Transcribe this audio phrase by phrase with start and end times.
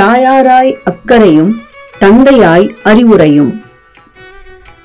[0.00, 1.60] தாயாராய் அக்கறையும்
[1.98, 3.62] தந்தையாய் அறிவுரையும்.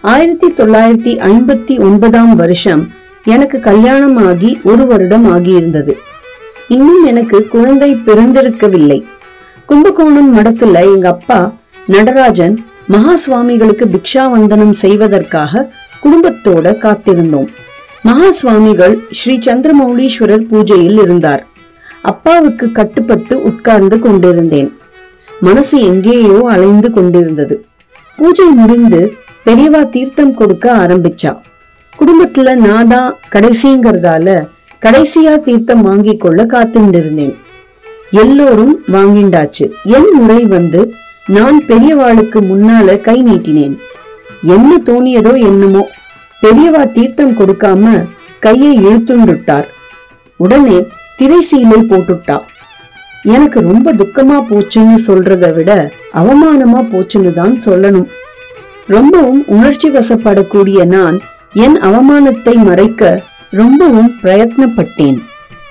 [0.01, 2.91] ஆயிரத்தி தொள்ளாயிரத்தி ஐம்பத்தி ஒன்பதாம் வருஷம்
[3.23, 5.93] எனக்கு கல்யாணமாகி ஒரு வருடம் ஆகியிருந்தது.
[6.67, 9.03] இன்னும் எனக்கு குழந்தை பிறந்திருக்கவில்லை.
[9.65, 11.53] கும்பகோணம் மடத்துல எங்க அப்பா
[11.87, 15.71] நடராஜன் மகா சுவாமிகளுக்கு பிக்ஷாவந்தனம் செய்வதற்காக
[16.03, 17.47] குடும்பத்தோட காத்திருந்தோம்.
[18.03, 21.47] மகா சுவாமிகள் ஸ்ரீ சந்திரமௌலீஸ்வரர் பூஜையில் இருந்தார்.
[22.01, 24.79] அப்பாவுக்கு கட்டுப்பட்டு உட்கார்ந்து கொண்டிருந்தேன்.
[25.41, 27.65] மனசு எங்கேயோ அலைந்து கொண்டிருந்தது.
[28.17, 29.13] பூஜை முடிந்து
[29.45, 31.31] பெரியவா தீர்த்தம் கொடுக்க ஆரம்பிச்சா.
[31.99, 34.27] குடும்பத்துல நான் தான் கடைசிங்கிறதால
[34.81, 37.33] கடைசியா தீர்த்தம் வாங்கி கொள்ள காத்துண்டிருந்தேன்
[38.09, 39.65] எல்லோரும் வாங்கிண்டாச்சு.
[39.83, 40.93] என் முறை வந்து
[41.27, 43.75] நான் பெரியவாளுக்கு முன்னால கை நீட்டினேன்.
[44.55, 45.83] என்ன தோணியதோ என்னமோ.
[46.41, 48.05] பெரியவா தீர்த்தம் கொடுக்காம
[48.39, 49.67] கையை இழுத்துண்டுட்டார்.
[50.35, 50.77] உடனே
[51.17, 52.37] திரைசீலை போட்டுட்டா.
[53.23, 58.07] எனக்கு ரொம்ப துக்கமா போச்சுன்னு சொல்றத விட அவமானமா போச்சுன்னு தான் சொல்லணும்.
[58.87, 61.19] ரொம்பவும் உணர்ச்சி வசப்படக்கூடிய நான்
[61.53, 65.17] என் அவமானத்தை மறைக்க ரொம்பவும் பிரயத்னப்பட்டேன்.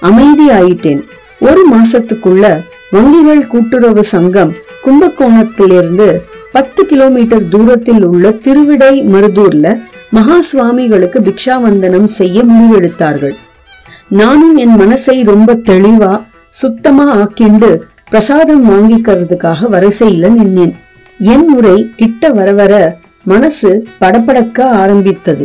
[0.03, 1.03] அமைதியாயிட்டேன்.
[1.41, 2.61] ஒரு மாசத்துக்குள்ள
[2.93, 4.53] வங்கிகள் கூட்டுறவு சங்கம்
[4.87, 6.21] கும்பகோணத்திலிருந்து
[6.53, 13.37] பத்து கிலோமீட்டர் தூரத்தில் உள்ள திருவிடை மருதூர்ல மகா சுவாமிகளுக்கு பிக்ஷாவந்தனம் செய்ய முடிவெடுத்தார்கள்.
[14.09, 17.71] நானும் என் மனசை ரொம்ப தெளிவா சுத்தமா ஆக்கிண்டு
[18.11, 20.73] பிரசாதம் வாங்கிக்கிறதுக்காக வரிசையில நின்னேன்.
[21.19, 22.75] என் முறை கிட்ட வர வர
[23.23, 23.71] மனசு
[24.01, 25.45] படபடக்க ஆரம்பித்தது.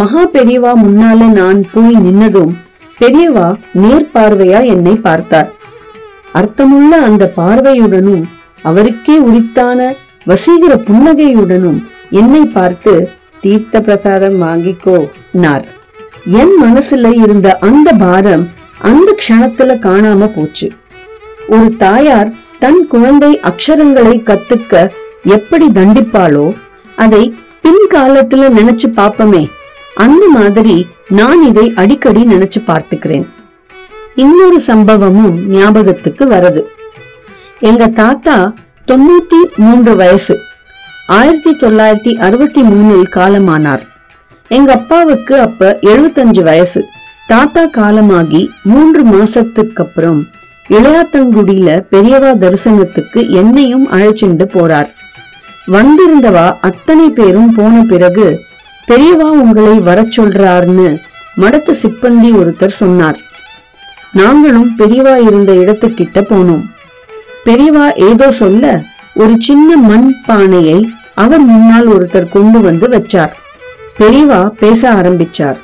[0.00, 2.52] மகா பெரியவா முன்னால நான் போய் நின்னதும்
[3.00, 3.48] பெரியவா
[3.82, 5.50] நேர்பார்வையா என்னை பார்த்தார்.
[6.32, 8.22] அர்த்தமுள்ள அந்த பார்வையுடனும்
[8.62, 9.80] அவருக்கே உரித்தான
[10.26, 11.78] வசீகர புன்னகையுடனும்
[12.20, 12.94] என்னை பார்த்து
[13.40, 14.98] தீர்த்த பிரசாதம் வாங்கிக்கோ
[15.42, 15.64] நார்
[16.40, 18.44] என் மனசுல இருந்த அந்த பாரம்
[18.82, 20.70] அந்த க்ஷணத்துல காணாம போச்சு.
[21.48, 24.88] ஒரு தாயார் தன் குழந்தை அக்ஷரங்களை கத்துக்க
[25.24, 26.56] எப்படி தண்டிப்பாளோ
[26.96, 29.50] அதை பின்காலத்துல நினைச்சு பாப்பமே.
[29.94, 33.26] அந்த மாதிரி நான் இதை அடிக்கடி நினைச்சு பார்த்துக்கிறேன்.
[34.14, 36.62] இன்னொரு சம்பவமும் ஞாபகத்துக்கு வருது.
[37.60, 38.54] எங்க தாத்தா
[38.86, 40.38] தொண்ணூத்தி மூன்று வயசு.
[41.06, 43.82] ஆயிரத்தி தொள்ளாயிரத்தி அறுபத்தி மூணில் காலமானார்.
[44.48, 46.86] எங்க அப்பாவுக்கு அப்ப எழுபத்தஞ்சு வயசு.
[47.30, 50.20] தாத்தா காலமாகி மூன்று மாசத்துக்கு அப்புறம்
[50.68, 54.88] இளையாத்தங்குடியில பெரியவா தரிசனத்துக்கு என்னையும் அழைச்சிண்டு போறார்.
[55.66, 58.26] வந்திருந்தவா அத்தனை பேரும் போன பிறகு
[58.88, 60.88] பெரியவா உங்களை வரச் சொல்றார்னு
[61.40, 63.18] மடத்து சிப்பந்தி ஒருத்தர் சொன்னார்.
[64.12, 66.64] நாங்களும் பெரியவா இருந்த இடத்துக்கிட்ட போனோம்.
[67.44, 68.82] பெரியவா ஏதோ சொல்ல
[69.14, 70.78] ஒரு சின்ன மண் பானையை
[71.14, 73.32] அவர் முன்னால் ஒருத்தர் கொண்டு வந்து வச்சார்.
[73.98, 75.58] பெரியவா பேச ஆரம்பிச்சார்.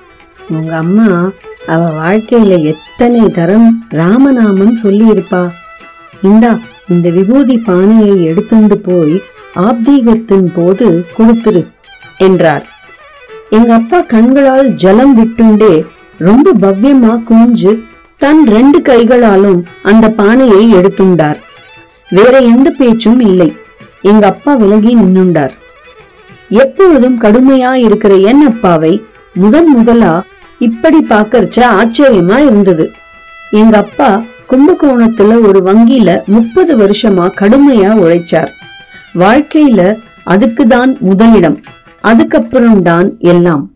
[0.49, 1.09] உங்க அம்மா
[1.75, 3.69] அவ வாழ்க்கையில எத்தனை தரம்
[4.01, 5.43] ராமநாமம் சொல்லி இருப்பா
[6.23, 6.53] இந்தா
[6.89, 9.17] இந்த விபூதி பானையை எடுத்துண்டு போய்
[9.67, 10.87] ஆப்தீகத்தின் போது
[11.19, 11.63] கொடுத்துரு
[12.27, 12.65] என்றார்.
[13.51, 15.75] எங்க அப்பா கண்களால் ஜலம் விட்டுண்டே
[16.19, 17.73] ரொம்ப பவ்யமா குஞ்சு
[18.23, 21.39] தன் ரெண்டு கைகளாலும் அந்த பானையை எடுத்துண்டார்.
[22.11, 23.49] வேற எந்த பேச்சும் இல்லை.
[24.03, 25.55] எங்க அப்பா விலகி நின்னுண்டார்.
[26.63, 28.93] எப்பொழுதும் கடுமையா இருக்கிற என் அப்பாவை
[29.35, 30.15] முதன் முதலா
[30.59, 32.91] இப்படி பாக்கறச்ச ஆச்சரியமா இருந்தது.
[33.51, 38.51] எங்க அப்பா கும்பகோணத்துல ஒரு வங்கியில முப்பது வருஷமா கடுமையா உழைச்சார்.
[39.15, 39.97] வாழ்க்கையில
[40.27, 41.59] அதுக்குதான் முதலிடம்
[42.01, 43.71] அதுக்கப்புறம் தான் எல்லாம்.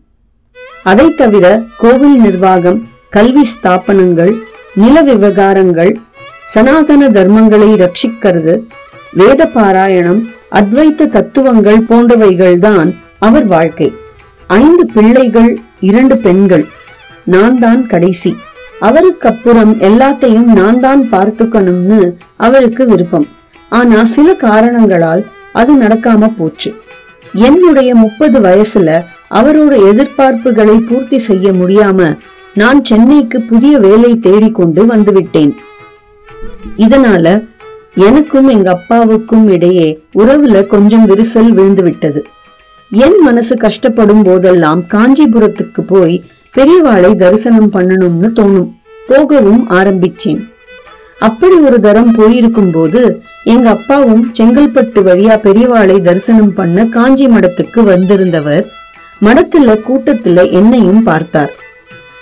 [0.83, 4.33] அதை தவிர கோவில் நிர்வாகம் கல்வி ஸ்தாபனங்கள்
[4.75, 5.95] நில விவகாரங்கள்
[6.45, 8.63] சனாதன தர்மங்களை ரட்சிக்கிறது
[9.13, 10.21] வேத பாராயணம்
[10.51, 12.89] அத்வைத்த தத்துவங்கள் போன்றவைகள்தான்
[13.19, 13.93] அவர் வாழ்க்கை.
[14.47, 16.65] ஐந்து பிள்ளைகள் இரண்டு பெண்கள்.
[17.25, 18.37] நான் தான் கடைசி.
[18.79, 23.27] அவருக்கு அப்புறம் எல்லாத்தையும் நான் தான் பார்த்துக்கணும்னு அவருக்கு விருப்பம்.
[23.69, 26.73] ஆனா சில காரணங்களால் அது நடக்காம போச்சு.
[27.33, 32.17] என்னுடைய முப்பது வயசுல அவரோட எதிர்பார்ப்புகளை பூர்த்தி செய்ய முடியாம
[32.53, 35.55] நான் சென்னைக்கு புதிய வேலை தேடிக்கொண்டு வந்துவிட்டேன்.
[36.77, 37.47] இதனால
[37.95, 42.25] எனக்கும் எங்க அப்பாவுக்கும் இடையே உறவுல கொஞ்சம் விரிசல் விழுந்து விட்டது
[42.95, 46.23] என் மனசு கஷ்டப்படும் போதெல்லாம் காஞ்சிபுரத்துக்கு போய்
[46.57, 48.69] பெரியவாளை தரிசனம் பண்ணணும்னு தோணும்.
[49.07, 50.41] போகவும் ஆரம்பிச்சேன்.
[51.19, 53.01] அப்படி ஒரு தரம் போயிருக்கும் போது
[53.43, 58.63] எங்க அப்பாவும் செங்கல்பட்டு வழியா பெரியவாளை தரிசனம் பண்ண காஞ்சி மடத்துக்கு வந்திருந்தவர்
[59.21, 61.51] மடத்துல கூட்டத்துல என்னையும் பார்த்தார்.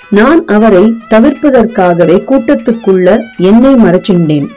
[0.10, 4.50] நான் அவரை தவிர்ப்பதற்காகவே கூட்டத்துக்குள்ள என்னை மறைச்சுண்டேன்.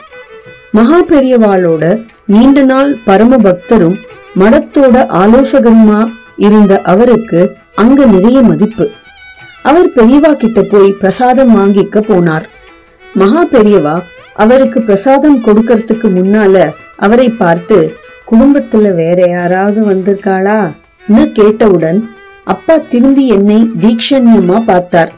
[0.70, 3.96] மகா பெரியவாளோட நீண்ட நாள் பரம பக்தரும்
[4.40, 5.98] மடத்தோட ஆலோசகருமா
[6.36, 7.40] இருந்த அவருக்கு
[7.82, 8.86] அங்க நிறைய மதிப்பு.
[9.62, 12.46] அவர் பெரியவா கிட்ட போய் பிரசாதம் வாங்கிக்க போனார்.
[13.14, 13.96] மகா பெரியவா
[14.34, 17.78] அவருக்கு பிரசாதம் கொடுக்கறதுக்கு முன்னால அவரை பார்த்து
[18.30, 20.60] குடும்பத்துல வேற யாராவது வந்திருக்காளா?
[21.38, 21.98] கேட்டவுடன்
[22.44, 25.12] அப்பா திரும்பி என்னை தீக்ஷண்யமா பார்த்தார்.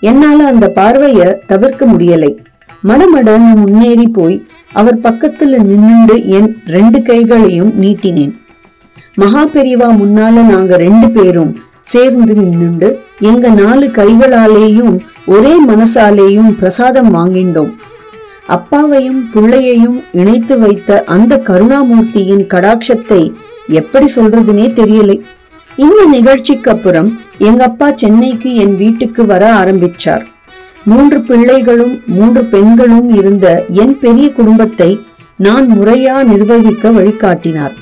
[0.00, 2.30] என்னால அந்த பார்வைய தவிர்க்க முடியலை.
[2.88, 4.36] மடமடன்னு முன்னேறி போய்
[4.72, 8.34] அவர் பக்கத்துல நின்னுண்டு என் ரெண்டு கைகளையும் நீட்டினேன்.
[9.16, 14.94] மகா பெரியவா முன்னால நாங்க ரெண்டு பேரும் சேர்ந்து நின்னுண்டு எங்க நாலு கைகளாலேயும்
[15.26, 17.72] ஒரே மனசாலேயும் பிரசாதம் வாங்கிண்டோம்.
[18.46, 23.32] அப்பாவையும் பிள்ளையையும் இணைத்து வைத்த அந்த கருணாமூர்த்தியின் கடாட்சத்தை
[23.66, 25.20] எப்படி சொல்றதுனே தெரியலை.
[25.76, 30.24] இந்த நிகழ்ச்சிக்கு அப்புறம் எங்க அப்பா சென்னைக்கு என் வீட்டுக்கு வர ஆரம்பிச்சார்.
[30.84, 35.00] மூன்று பிள்ளைகளும் மூன்று பெண்களும் இருந்த என் பெரிய குடும்பத்தை
[35.36, 37.76] நான் முறையா நிர்வகிக்க வழிகாட்டினார்.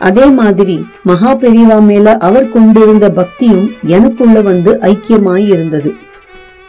[0.00, 5.94] அதே மாதிரி மகா பெரியவா மேல அவர் கொண்டிருந்த பக்தியும் எனக்குள்ள வந்து ஐக்கியமாய் இருந்தது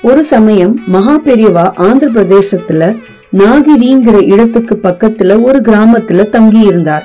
[0.02, 2.96] ஒரு சமயம் மகா பெரியவா ஆந்திர பிரதேசத்துல
[3.38, 7.04] நாகிரிங்கிற இடத்துக்கு பக்கத்துல ஒரு கிராமத்துல தங்கி இருந்தார்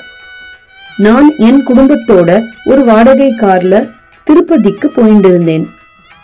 [0.99, 3.87] நான் என் குடும்பத்தோட ஒரு வாடகை கார்ல
[4.25, 5.65] திருப்பதிக்கு போயிண்டிருந்தேன்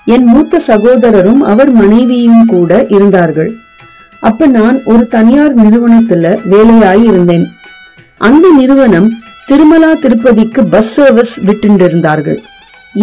[0.06, 3.50] என் மூத்த சகோதரரும் அவர் மனைவியும் கூட இருந்தார்கள்.
[4.20, 7.46] அப்ப நான் ஒரு தனியார் நிறுவனத்துல வேலையாய் இருந்தேன்
[8.16, 9.08] அந்த நிறுவனம்
[9.50, 12.36] திருமலா திருப்பதிக்கு பஸ் சர்வீஸ் விட்டுண்டிருந்தார்கள்.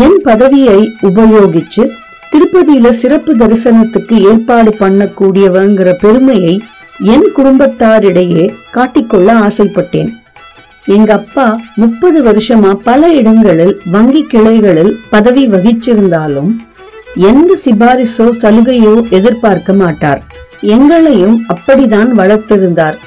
[0.03, 0.77] என் பதவியை
[1.07, 1.83] உபயோகிச்சு
[2.31, 6.53] திருப்பதியில சிறப்பு தரிசனத்துக்கு ஏற்பாடு பண்ணக்கூடியவங்கிற பெருமையை
[7.13, 8.45] என் குடும்பத்தாரிடையே
[8.75, 10.11] காட்டிக்கொள்ள ஆசைப்பட்டேன்.
[10.97, 11.47] எங்க அப்பா
[11.81, 16.51] முப்பது வருஷமா பல இடங்களில் வங்கி கிளைகளில் பதவி வகிச்சிருந்தாலும்
[17.31, 20.23] எந்த சிபாரிசோ சலுகையோ எதிர்பார்க்க மாட்டார்.
[20.61, 22.97] எங்களையும் அப்படிதான் வளர்த்திருந்தார்.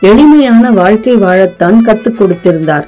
[0.00, 2.86] எளிமையான வாழ்க்கை வாழத்தான் கத்துக் கொடுத்திருந்தார்.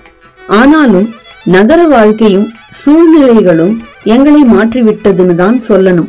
[0.49, 1.14] ஆனாலும்
[1.44, 6.08] நகர வாழ்க்கையும் சூழ்நிலைகளும் எங்களை மாற்றிவிட்டதுன்னு தான் சொல்லணும்.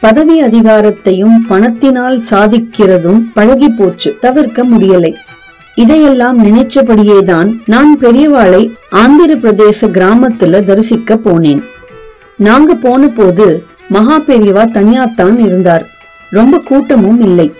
[0.00, 5.14] பதவி அதிகாரத்தையும் பணத்தினால் சாதிக்கிறதும் பழகி போச்சு தவிர்க்க முடியலை.
[5.74, 11.62] இதையெல்லாம் நினைச்சபடியேதான் நான் பெரியவாளை ஆந்திர பிரதேச கிராமத்துல தரிசிக்க போனேன்.
[12.36, 15.86] நாங்க போன போது மகா பெரியவா தனியாத்தான் இருந்தார்.
[16.30, 17.54] ரொம்ப கூட்டமும் இல்லை.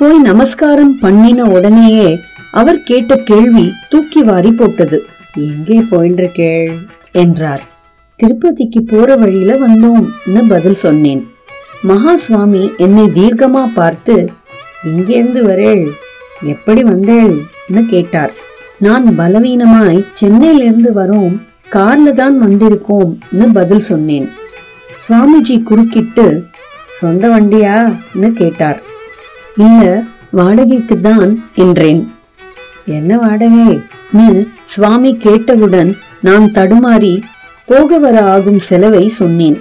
[0.00, 2.18] போய் நமஸ்காரம் பண்ணின உடனேயே
[2.50, 5.04] அவர் கேட்ட கேள்வி தூக்கி வாரி போட்டது.
[5.34, 6.70] எங்கே போயின்றிருக்கேள்?
[6.70, 6.78] கேள்
[7.12, 7.62] என்றார்.
[8.16, 11.28] திருப்பதிக்கு போற வழியில வந்தோம்னு பதில் சொன்னேன்.
[11.82, 14.28] மகா சுவாமி என்னை தீர்க்கமா பார்த்து
[14.84, 15.90] எங்கேருந்து வரேள்?
[16.42, 18.32] எப்படி வந்தேள்னு கேட்டார்.
[18.78, 21.36] நான் பலவீனமாய் சென்னையிலிருந்து வரோம்
[21.72, 24.28] கார்ல தான் வந்திருக்கோம்னு பதில் சொன்னேன்.
[25.08, 26.44] சுவாமிஜி குறுக்கிட்டு
[27.00, 28.82] சொந்த வண்டியான்னு கேட்டார்.
[29.56, 30.02] இல்ல
[30.32, 32.12] வாடகைக்கு தான் என்றேன்.
[32.84, 37.22] என்ன வாடகைன்னு சுவாமி கேட்டவுடன் நான் தடுமாறி
[37.64, 39.58] போக வர ஆகும் செலவை சொன்னேன்.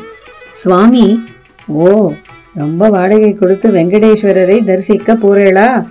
[0.52, 1.24] சுவாமி
[1.68, 2.12] ஓ
[2.54, 5.86] ரொம்ப வாடகை கொடுத்து வெங்கடேஸ்வரரை தரிசிக்க போறேளா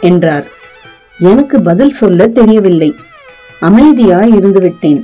[0.00, 0.46] என்றார்.
[1.18, 2.94] எனக்கு பதில் சொல்ல தெரியவில்லை.
[3.60, 5.00] அமைதியாய் இருந்துவிட்டேன்.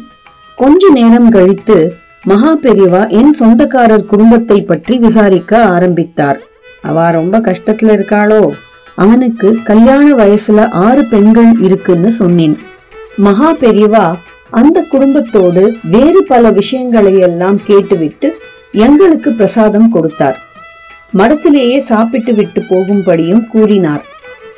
[0.57, 1.95] கொஞ்ச நேரம் கழித்து
[2.25, 6.41] மகா பெரியவா என் சொந்தக்காரர் குடும்பத்தை பற்றி விசாரிக்க ஆரம்பித்தார்.
[6.83, 8.51] அவ ரொம்ப கஷ்டத்துல இருக்காளோ?
[8.95, 12.59] அவனுக்கு கல்யாண வயசுல ஆறு பெண்கள் இருக்குன்னு சொன்னேன்.
[13.17, 14.15] மகா பெரியவா
[14.51, 18.37] அந்த குடும்பத்தோடு வேறு பல விஷயங்களை எல்லாம் கேட்டுவிட்டு
[18.73, 20.39] எங்களுக்கு பிரசாதம் கொடுத்தார்.
[21.15, 24.05] மடத்திலேயே சாப்பிட்டு விட்டு போகும்படியும் கூறினார்.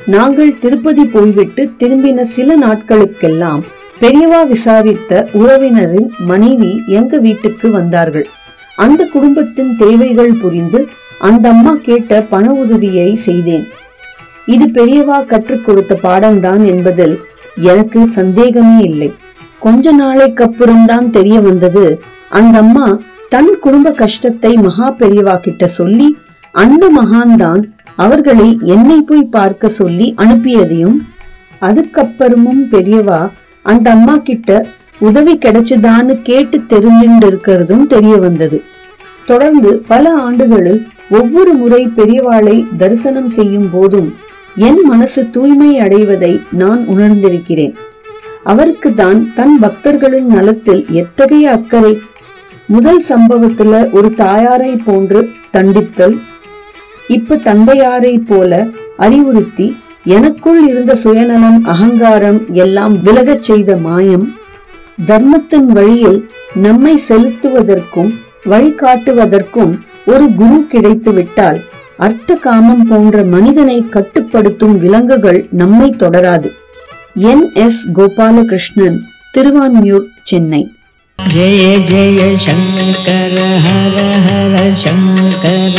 [0.07, 3.63] நாங்கள் திருப்பதி போய்விட்டு திரும்பின சில நாட்களுக்கெல்லாம்
[4.01, 8.29] பெரியவா விசாரித்த உறவினரின் மனைவி எங்க வீட்டுக்கு வந்தார்கள்.
[8.77, 10.89] அந்த குடும்பத்தின் தேவைகள் புரிந்து
[11.29, 13.65] அந்த அம்மா கேட்ட பண உதவியை செய்தேன்.
[14.55, 17.15] இது பெரியவா கற்றுக் கொடுத்த பாடம்தான் என்பதில்
[17.71, 19.11] எனக்கு சந்தேகமே இல்லை.
[19.65, 21.85] கொஞ்ச நாளைக்கு அப்புறம்தான் தெரிய வந்தது
[22.39, 22.87] அந்த அம்மா
[23.35, 26.09] தன் குடும்ப கஷ்டத்தை மகா பெரியவா கிட்ட சொல்லி
[26.55, 27.63] அந்த மகான் தான்
[28.05, 30.99] அவர்களை என்னை போய் பார்க்க சொல்லி அனுப்பியதையும்
[31.63, 33.21] அதுக்கப்புறமும் பெரியவா
[33.65, 34.51] அந்த அம்மா கிட்ட
[35.09, 38.59] உதவி கிடைச்சுதான்னு கேட்டு தெரிஞ்சுட்டு இருக்கிறதும் தெரிய வந்தது.
[39.27, 44.15] தொடர்ந்து பல ஆண்டுகளில் ஒவ்வொரு முறை பெரியவாளை தரிசனம் செய்யும் போதும்
[44.57, 47.75] என் மனசு தூய்மை அடைவதை நான் உணர்ந்திருக்கிறேன்.
[48.43, 52.01] அவருக்கு தான் தன் பக்தர்களின் நலத்தில் எத்தகைய அக்கறை
[52.67, 56.17] முதல் சம்பவத்துல ஒரு தாயாரை போன்று தண்டித்தல்
[57.09, 58.67] இப்ப தந்தையாரை போல
[58.99, 64.35] அறிவுறுத்தி எனக்குள் இருந்த சுயநலம் அகங்காரம் எல்லாம் விலகச் செய்த மாயம்
[65.07, 68.13] தர்மத்தின் வழியில் நம்மை செலுத்துவதற்கும்
[68.51, 69.73] வழிகாட்டுவதற்கும்
[70.07, 71.61] ஒரு குரு கிடைத்துவிட்டால்
[71.97, 76.51] அர்த்த காமம் போன்ற மனிதனை கட்டுப்படுத்தும் விலங்குகள் நம்மை தொடராது.
[77.15, 78.99] N S Gopalakrishnan
[79.35, 80.63] Thiruvanmiyur Chennai.
[81.19, 83.97] Jaya Jaya Sankara Hara
[84.27, 85.77] Hara Sankara